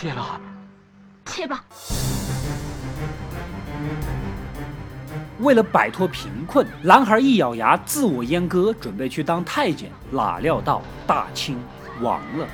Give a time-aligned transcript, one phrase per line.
[0.00, 0.40] 切了，
[1.26, 1.62] 切吧。
[5.40, 9.92] 为了摆脱贫困，男孩一咬牙，自我阉割，准备去当太监。
[10.10, 11.58] 哪料到大清
[12.00, 12.46] 亡了。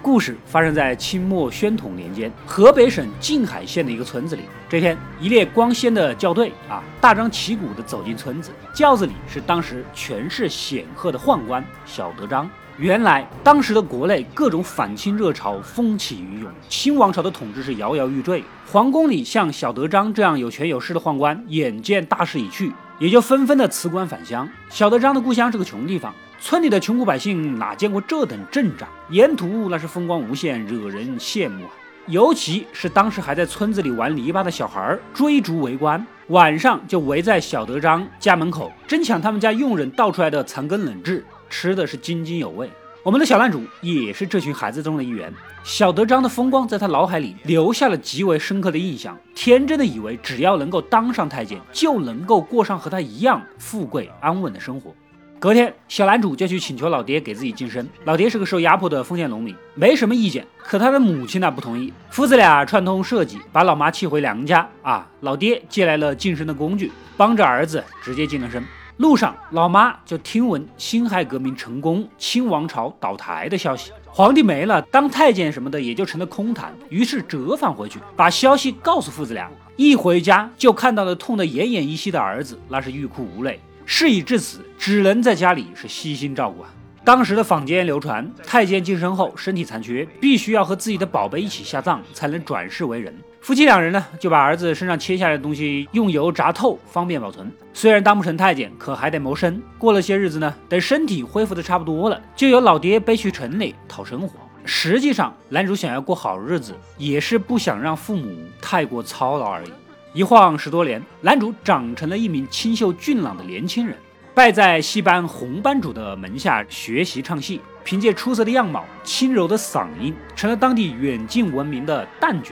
[0.00, 4.42] 故事发生在清末宣统年间，河北省静海县的一个村子里。
[4.68, 8.52] 这天，一列光鲜的轿队啊，大张旗鼓地走进村子。
[8.72, 12.48] 轿子里是当时权势显赫的宦官小德张。
[12.78, 18.44] 原来，当时的国内各种反清热潮风起云涌，清王朝的统治是摇摇欲坠。
[18.70, 24.48] 皇宫里像小德张这样有权有势的宦官，眼见大势已去，也就纷纷的辞官返乡。
[24.70, 26.14] 小德张的故乡是个穷地方。
[26.40, 28.88] 村里的穷苦百姓哪见过这等阵仗？
[29.10, 31.70] 沿途那是风光无限，惹人羡慕啊！
[32.06, 42.70] 尤其是当时还在村子里玩泥巴的小孩儿追逐围观，晚上就围在小德张家门口，争抢他们家佣人倒出来的残羹冷炙，吃的是津津有味。
[43.02, 45.32] 我们的小男主也是这群孩子中的一员。
[45.64, 54.94] 小德张的风光在他脑海里留下了极为深刻的印象，天真的以为只要能够当上太监，就能够过上和他一样富贵安稳的生活。
[55.40, 57.88] 隔天，小男主就去请求老爹给自己晋升。
[58.04, 60.44] 老爹是个受压迫的封建农民，没什么意见。
[60.64, 61.92] 可他的母亲呢不同意。
[62.10, 64.68] 父子俩串通设计，把老妈气回娘家。
[64.82, 68.60] 啊，老爹借来了晋升的工具，帮着儿子直接晋了升。
[68.96, 76.74] 路上，老妈就听闻辛亥革命成功，清王朝倒台的消息，皇帝没了，当太监什么的也就成了空谈。
[76.88, 79.48] 于是折返回去，把消息告诉父子俩。
[79.76, 83.60] 一回家就看到了痛得奄奄一息的儿子，那是欲哭无泪。
[83.90, 86.68] 事已至此，只能在家里是悉心照顾啊。
[87.06, 93.16] 当时的坊间流传，太监晋升后身体残缺，必须要和自己的宝贝一起下葬，才能转世为人。
[93.40, 97.50] 夫妻两人呢，就把儿子身上切下来的东西用油炸透，方便保存。
[97.72, 99.58] 虽然当不成太监，可还得谋生。
[99.78, 104.38] 过了些日子呢，等身体恢复的差不多了，就由老爹背去城里讨生活。
[104.66, 109.72] 实际上，男主想要过好日子，也是不想让父母太过操劳而已。
[110.18, 113.96] 一晃十多年，男主长成了一名清秀俊朗的年轻人，
[114.34, 122.50] 拜在戏班红班主的门下学习唱戏，凭借出色的样貌、轻柔的嗓音，成了当地远近闻名的旦角。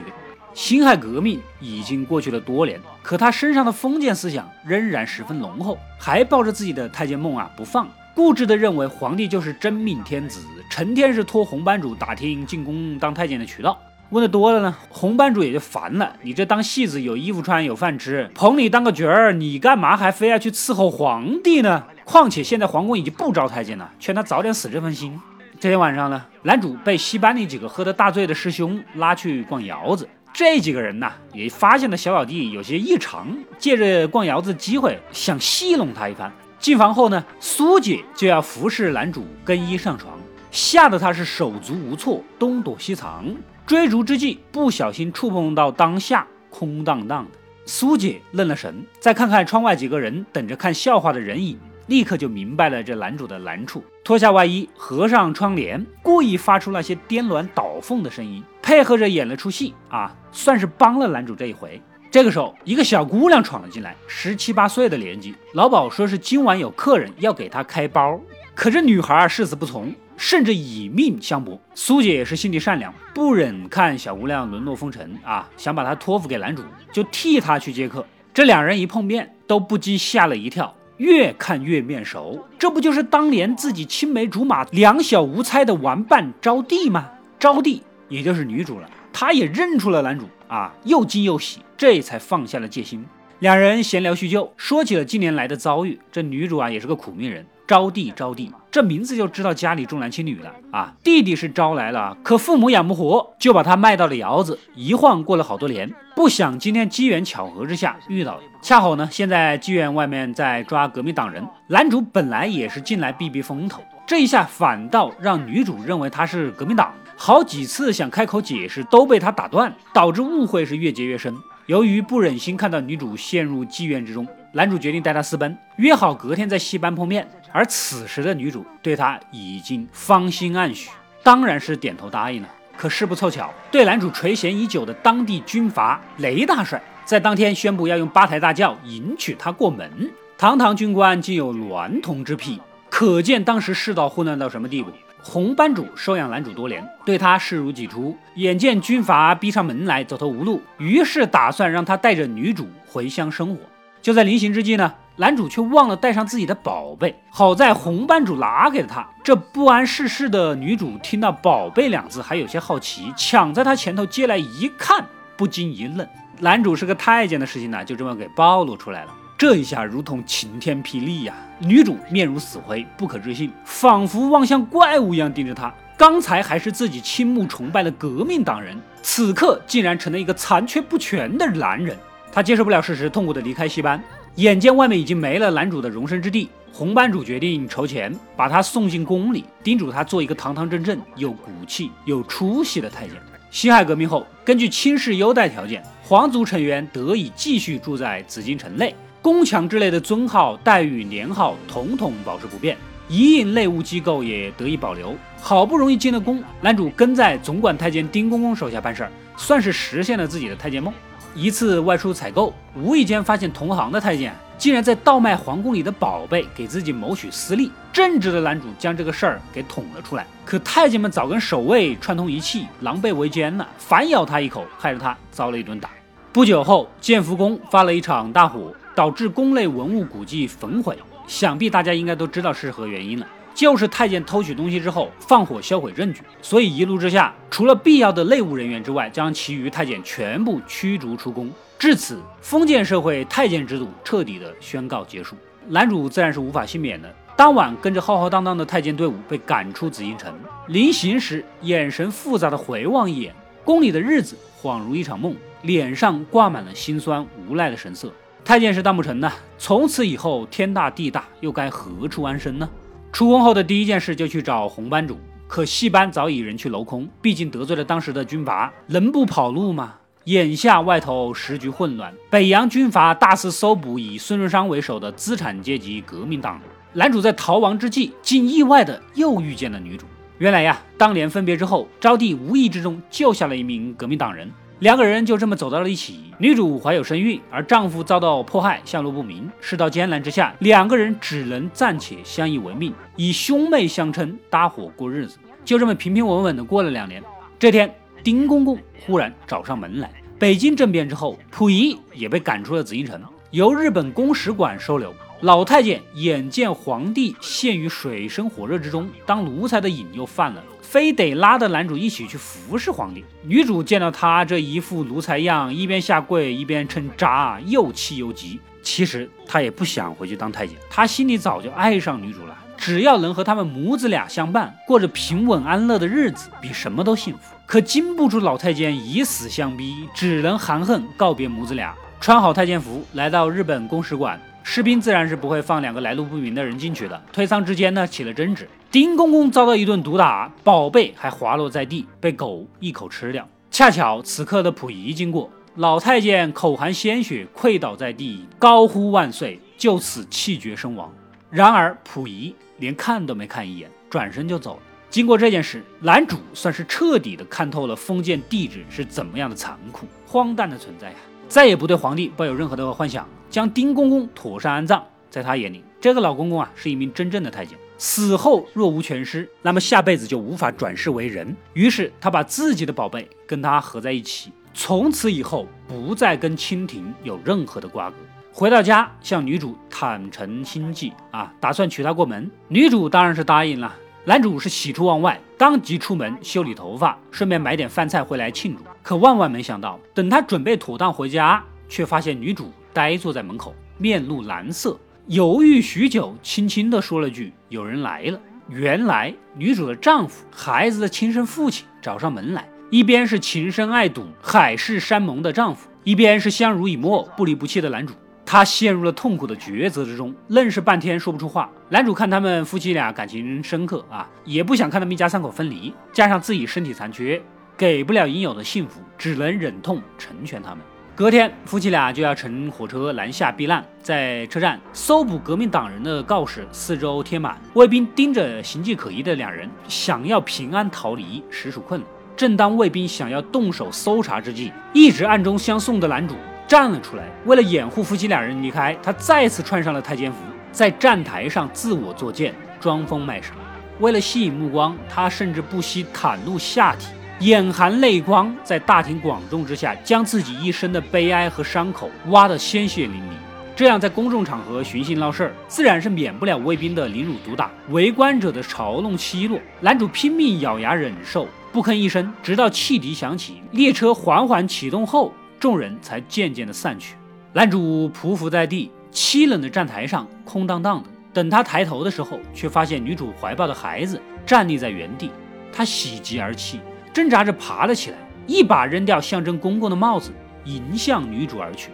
[0.54, 10.38] 辛亥革命已经过去了多年，可他身上的封建思想仍然十分浓厚，还抱着自己的太监梦啊不放，固执地认为皇帝就是真命天子，
[10.70, 13.76] 成天是托红班主打听进宫当太监的渠道。
[14.10, 16.14] 问的多了呢，红班主也就烦了。
[16.22, 21.82] 你这当戏子有衣服穿有饭吃，捧你当个角儿，你干嘛还非要去伺候皇帝呢？
[22.04, 25.20] 况且现在皇宫已经不招太监了，劝他早点死这份心。
[25.58, 30.08] 这天晚上呢，男主被戏班里几个喝得大醉的师兄拉去逛窑子。
[30.32, 33.26] 这几个人呢，也发现了小老弟有些异常，
[33.58, 36.30] 借着逛窑子机会想戏弄他一番。
[36.60, 40.16] 进房后呢，苏姐就要服侍男主更衣上床，
[40.52, 43.24] 吓得他是手足无措，东躲西藏。
[43.66, 47.30] 追逐之际，不小心触碰到当下空荡荡的
[47.64, 53.82] 苏姐，愣了神，再看看窗外几个人等着看笑话的人影，立刻就明白了这男主的难处。
[54.04, 61.82] 脱下外衣，合上窗帘，故意发出那些颠鸾倒凤的声音，配合着演了出戏啊，算是帮了男主这一回。
[62.08, 68.20] 这个时候，一个小姑娘闯了进来，十七八岁的年纪，老鸨说是今晚有客人要给她开包，
[68.54, 69.92] 可这女孩誓死不从。
[70.16, 76.62] 甚至以命相搏，苏姐也是心地善良，不忍看小姑娘沦落风尘啊，想把她托付给男主，
[76.92, 78.04] 就替他去接客。
[78.32, 87.10] 这两人一碰面，都不禁吓了一跳，越看越面熟，这不就是当年自己青梅竹马、两小无猜的玩伴招娣吗？
[87.38, 93.04] 招娣也就是女主了，她也认出了男主啊，又惊又喜，这才放下了戒心。
[93.40, 95.98] 两人闲聊叙旧，说起了近年来的遭遇。
[96.10, 97.44] 这女主啊，也是个苦命人。
[97.66, 100.94] 招娣，招娣，这名字就知道家里重男轻女了啊！
[101.02, 104.56] 弟弟是招来了，可父母养不活，就把他卖到了窑子。
[104.76, 111.44] 一晃过了好多年，不想今天机缘巧合之下遇到了，恰好呢，现在妓院外面在抓革命党人。
[111.68, 121.34] 男主本来也是进来避避风头，这一下反倒让女主认为他是革命党，好几次想开口解释都被他打断，导致误会是越结越深。
[121.66, 124.24] 由于不忍心看到女主陷入妓院之中。
[124.52, 127.28] 男主决定带她私奔，约好隔天在戏班碰面。
[127.56, 130.90] 而此时的女主对他已经芳心暗许，
[131.22, 132.48] 当然是点头答应了。
[132.76, 139.90] 可事不凑巧，对男主垂涎已久的当地军阀雷大帅，在当天宣布要用八抬大轿迎娶她过门。
[140.36, 142.60] 堂堂军官竟有娈童之癖，
[142.90, 144.90] 可见当时世道混乱到什么地步。
[145.22, 148.14] 红班主收养男主多年，对他视如己出。
[148.34, 153.62] 眼见军阀逼上门来，走投无路，于是打算让他带着女主回乡生活。
[154.02, 157.18] 就在临行之际呢，男主却忘了带上自己的宝贝。
[157.30, 159.06] 好在红班主拿给了他。
[159.24, 165.04] 这不谙世事的女主听到“宝贝”两字，还有些好奇，抢在他前头接来一看，
[165.36, 166.06] 不禁一愣。
[166.38, 169.14] 男主是个太监的事情呢，就这么给暴露出来了。
[169.38, 171.34] 这一下如同晴天霹雳呀！
[171.58, 175.72] 女主面如死灰，不可置信，仿佛望向怪物一样盯着他。
[175.96, 181.96] 刚才还是自己倾慕崇拜的革命党人，此刻竟然成了一个残缺不全的男人。
[182.32, 184.02] 他接受不了事实，痛苦的离开戏班。
[184.36, 193.16] 眼见外面已经没了男主的容身之地，红班主决定筹钱把他送进宫里，叮嘱他做一个堂堂正正、有骨气、有出息的太监。
[193.50, 202.76] 辛亥革命后，根据亲事优待条件，皇族成员得以继续住在紫禁城内，宫墙之类的尊号、待遇、年号统统保持不变，
[203.08, 205.16] 一应内务机构也得以保留。
[205.40, 210.92] 好不容易进了宫，男主跟在总管太监丁公公手下办事儿，算是实现了自己的太监梦。
[211.36, 217.70] 一次外出采购，无意间发现同行的太监竟然在倒卖皇宫里的宝贝，给自己谋取私利。
[217.92, 225.90] 正直的男主将这个事儿给捅了出来，可太监们早跟守卫串通一气，狼狈为奸了，反咬他一口，害得他遭了一顿打。
[226.32, 233.26] 不久后，建福宫发了一场大火，导致宫内文物古迹焚毁，想必大家应该都知道是何原因了。
[233.56, 241.50] 就是太监偷取东西之后放火销毁证据，所以一怒之下，除了必要的内务人员之外，将其余太监全部驱逐出宫。
[241.78, 245.34] 至此，封建社会太监制度彻底的宣告结束。
[245.68, 247.10] 男主自然是无法幸免的。
[247.34, 250.34] 当晚，跟着浩浩荡荡的太监队伍被赶出紫禁城。
[250.68, 258.12] 临行时，眼神复杂的回望一眼宫里的日子，恍如一场梦，脸上挂满了心酸无奈的神色。
[258.44, 262.68] 太监是当不成的，从此以后天大地大，又该何处安身呢？
[263.16, 265.18] 出宫后的第一件事就去找红班主，
[265.48, 269.94] 可戏班早已人去楼空，毕竟得罪了当时的军阀，能不跑路吗？
[270.24, 276.62] 眼下外头时局混乱，北洋军阀大肆搜捕以孙中山为首的资产阶级革命党人。
[276.92, 280.04] 男主在逃亡之际，竟意外的又遇见了女主。
[280.36, 284.52] 原来呀，当年分别之后，招娣无意之中救下了一名革命党人。
[284.80, 286.34] 两个人就这么走到了一起。
[286.38, 289.50] 女主怀有身孕，而丈夫遭到迫害，下落不明。
[289.58, 295.38] 世道艰难之下，两个人只能暂且相依为命，以兄妹相称，搭伙过日子。
[295.64, 297.22] 就这么平平稳稳的过了两年。
[297.58, 297.90] 这天，
[298.22, 300.10] 丁公公忽然找上门来。
[300.38, 303.18] 北京政变之后，溥仪也被赶出了紫禁城，
[303.52, 305.14] 由日本公使馆收留。
[305.42, 313.22] 老太监眼见皇帝陷于水深火热之中，当奴才的瘾又犯了，非得拉着男主一起去服侍皇帝。
[313.42, 318.58] 女主见到他这一副奴才样，一边下跪一边称渣，又气又急。
[318.82, 322.56] 其实他也不想回去当太监，他心里早就爱上女主了。
[322.78, 327.54] 只要能和他们母子俩相伴，过着平稳安乐的日子，比什么都幸福。
[327.66, 334.40] 可经不住老太监以死相逼，只能含恨告别母子俩，穿好太监服，来到日本公使馆。
[334.68, 337.22] 士兵自然是不会放两个来路不明的人进去的。
[337.32, 338.68] 推搡之间呢，起了争执。
[338.90, 343.48] 丁公公遭到一顿毒打，宝贝还滑落在地，被狗一口吃掉。
[343.70, 351.14] 恰巧此刻的溥仪经过，老太监口含鲜血，跪倒在地，高呼万岁，就此气绝身亡。
[351.48, 354.82] 然而溥仪连看都没看一眼，转身就走了。
[355.08, 361.16] 经过这件事，男主算是彻底的看透了封建帝制是怎么样的残酷、荒诞的存在呀。
[361.48, 365.04] 再也不对皇帝抱有任何的幻想，将丁公公妥善安葬。
[365.28, 371.54] 在他眼里，这个老公公啊是一名真正的太监，死后若无全尸，那么下辈子就无法转世为人。
[371.74, 378.16] 于是他把自己的宝贝跟他合在一起，从此以后不再跟清廷有任何的瓜葛。
[378.50, 382.50] 回到家，向女主坦诚心迹啊，打算娶她过门。
[382.68, 383.94] 女主当然是答应了。
[384.24, 388.82] 男主是喜出望外，当即出门修理头发，顺便买点饭菜回来庆祝。
[389.02, 408.14] 可万万没想到，等他准备妥当回家，却发现女主呆坐在门口，面露难色，犹豫许久，轻轻地说了句：“有人来了。”原来女主的丈夫，孩子的亲生父亲找上门来，一边是情深爱笃、海誓山盟的丈夫，一边是相濡以沫、不离不弃的男主。
[408.46, 411.70] 他陷入了痛苦的抉择之中，愣是半天说不出话。
[411.90, 417.42] 男主看他们夫妻俩感情深刻啊，也不想看他们一家三口分离，加上自己身体残缺，
[417.76, 420.78] 给不了应有的幸福，只能忍痛成全他们。
[421.16, 432.10] 隔天，夫妻俩就要乘火车南下避难，在车站搜捕革命党人的告示四周贴满，卫兵盯着形迹可疑的两人，想要平安逃离实属困难。
[432.36, 436.34] 正当卫兵想要动手搜查之际，一直暗中相送的男主。
[436.68, 440.38] 站了出来，为了掩护夫妻两人离开，他再次穿上了太监服，
[440.70, 443.54] 在站台上自我作践，装疯卖傻。
[444.00, 447.06] 为了吸引目光，他甚至不惜袒露下体，
[447.40, 453.36] 眼含泪光，在大庭广众之下，将自己一生的悲哀和伤口挖得鲜血淋漓。
[453.76, 459.60] 这样在公众场合寻衅闹事儿，自然是免不了卫兵的凌辱毒打、围观者的嘲弄奚落。
[459.80, 467.16] 男主拼命咬牙忍受，不吭一声，直到汽笛响起，列车缓缓启动后，众人才渐渐的散去。
[467.52, 471.10] 男主匍匐在地，凄冷的站台上空荡荡的。
[471.34, 475.30] 等他抬头的时候，却发现女主怀抱的孩子站立在原地。
[475.70, 476.80] 他喜极而泣，
[477.16, 480.32] 挣扎着爬了起来，一把扔掉象征公公的帽子，
[480.66, 481.90] 迎向女主而去。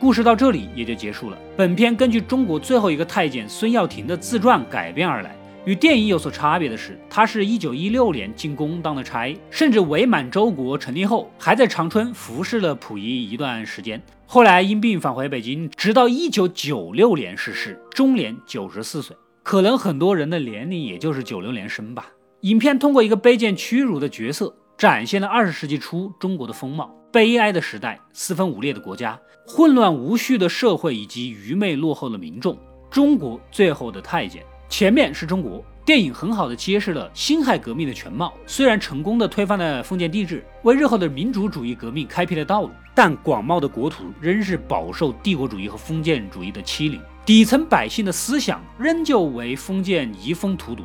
[0.00, 1.36] 故事到这里也就结束了。
[1.54, 5.36] 本片根据中国最后一个太监孙耀庭的自传改编而来。
[5.64, 14.02] 与电影有所差别的是，他是一九一六年进宫当的差，甚至伪满洲国成立后，还在长春服侍了溥仪一段时间。
[14.26, 19.16] 后来因病返回北京，直到一九九六年逝世，终年九十四岁。
[19.44, 22.06] 可能很多人的年龄也就是九六年生吧。
[22.40, 26.92] 影片通过一个卑贱屈辱的角色，展现了二十世纪初中国的风貌。
[27.12, 32.58] 悲哀的时代，四分五裂的国家，混乱无序的社会，以及愚昧落后的民众。
[32.90, 35.62] 中国最后的太监，前面是中国。
[35.84, 38.32] 电影很好的揭示了辛亥革命的全貌。
[38.46, 46.98] 虽然成功的推翻了封建帝制，为日后的民主主义革命开辟了道路，但广袤的国土仍是饱受帝国主义和封建主义的欺凌。
[47.26, 50.84] 底层百姓的思想仍旧为封建移风荼毒。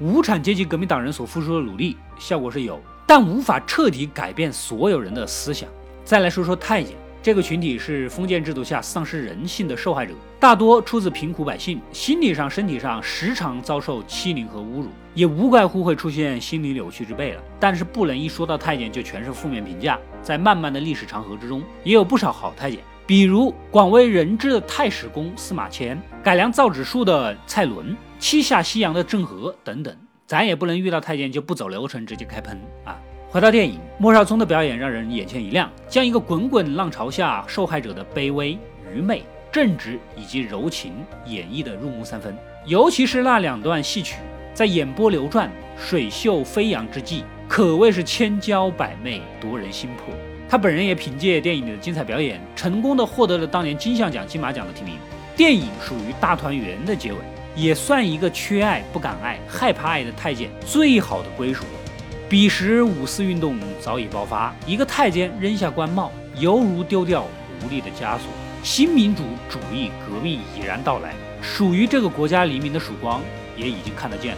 [0.00, 2.80] 无产阶级革命党人所付出的努力，效果是有。
[3.06, 5.68] 但无法彻底改变所有人的思想。
[6.06, 6.96] 再来说说太监
[7.26, 17.42] 这个群体，是封建制度下丧失人性的受害者，大多出自贫苦百姓，心理上、身体上时常遭受欺凌和侮辱，也无怪乎会出现心理扭曲之辈了。
[17.58, 22.78] 但是不能一说到太监就全是负面评价，在漫漫的历史长河之中，也有不少好太监，
[23.08, 29.92] 比如广为人知的太史公司马迁，改良造纸术的蔡伦，七下西洋的郑和等等。
[30.28, 32.96] 咱也不能遇到太监就不走流程直接开喷啊！
[33.28, 38.56] 回到电影，莫少聪的表演让人眼前一亮，将一个滚滚浪潮下受害者的卑微、
[38.94, 40.92] 愚昧、正直以及柔情
[41.26, 42.34] 演绎的入木三分。
[42.64, 44.16] 尤其是那两段戏曲，
[44.54, 50.14] 在眼波流转、水袖飞扬之际，可谓是千娇百媚，夺人心魄。
[50.48, 54.94] 他本人也凭借电影里的精彩表演，成功的获得了当年金像奖、金马奖的提名。
[55.36, 57.18] 电影属于大团圆的结尾。
[57.56, 61.64] 也算一个缺爱、不敢爱、害怕爱的太监最好的归属。
[62.28, 67.24] 彼时五四运动早已爆发，一个太监扔下官帽，犹如丢掉
[67.62, 68.26] 无力的枷锁。
[68.64, 73.20] 新民主主义革命已然到来，属于这个国家黎明的曙光
[73.56, 74.36] 也已经看得见。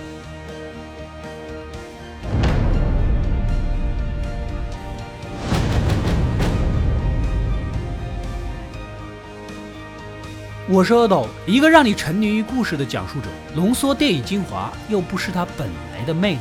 [10.69, 15.67] 我是阿斗，一个让你沉迷于故事的讲述者，浓缩电影精华，又不失它本
[15.97, 16.41] 来的魅力。